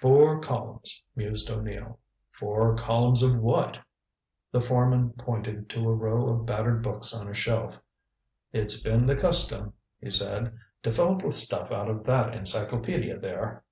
[0.00, 1.98] "Four columns," mused O'Neill.
[2.30, 3.80] "Four columns of what?"
[4.52, 7.80] The foreman pointed to a row of battered books on a shelf.
[8.52, 13.18] "It's been the custom," he said, "to fill up with stuff out of that encyclopedia
[13.18, 13.64] there."